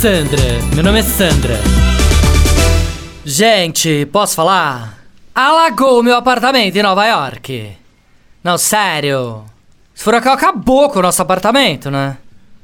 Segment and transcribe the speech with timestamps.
[0.00, 1.58] Sandra, meu nome é Sandra.
[3.24, 4.96] Gente, posso falar?
[5.34, 7.72] Alagou o meu apartamento em Nova York.
[8.44, 9.42] Não, sério.
[9.92, 12.16] Esse furacão acabou com o nosso apartamento, né?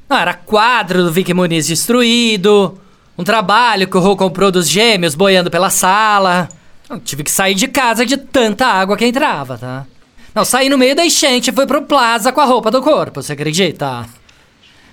[0.09, 2.79] Não, era quadro do Vicky Muniz destruído,
[3.19, 6.48] um trabalho que o Rô comprou dos gêmeos boiando pela sala.
[6.89, 9.87] Eu tive que sair de casa de tanta água que entrava, tá?
[10.32, 13.21] Não, saí no meio da enchente e fui pro Plaza com a roupa do corpo,
[13.21, 14.07] você acredita?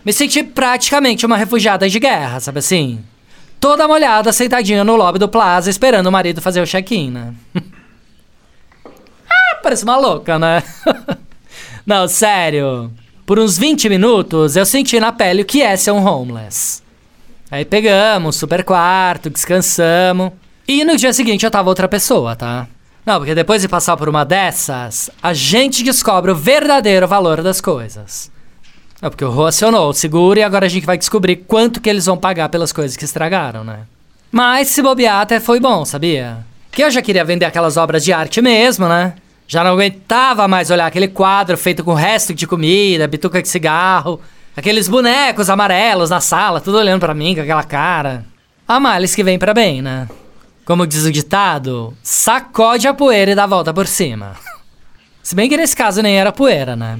[0.04, 3.04] Me senti praticamente uma refugiada de guerra, sabe assim?
[3.60, 7.34] Toda molhada, sentadinha no lobby do Plaza, esperando o marido fazer o check-in, né?
[9.30, 10.64] ah, parece uma louca, né?
[11.86, 12.92] Não, sério.
[13.26, 16.82] Por uns 20 minutos eu senti na pele o que é ser um homeless.
[17.52, 20.32] Aí pegamos, super quarto, descansamos.
[20.68, 22.68] E no dia seguinte eu tava outra pessoa, tá?
[23.06, 27.60] Não, porque depois de passar por uma dessas, a gente descobre o verdadeiro valor das
[27.62, 28.32] coisas.
[29.02, 32.06] É porque o acionou o seguro e agora a gente vai descobrir quanto que eles
[32.06, 33.80] vão pagar pelas coisas que estragaram, né?
[34.32, 36.46] Mas se bobear até foi bom, sabia?
[36.72, 39.16] Que eu já queria vender aquelas obras de arte mesmo, né?
[39.48, 44.22] Já não aguentava mais olhar aquele quadro feito com resto de comida, bituca de cigarro,
[44.56, 48.24] aqueles bonecos amarelos na sala, tudo olhando para mim com aquela cara.
[48.68, 50.08] A males que vem para bem, né?
[50.64, 54.36] Como diz o ditado, sacode a poeira e dá a volta por cima.
[55.24, 57.00] Se bem que nesse caso nem era poeira, né?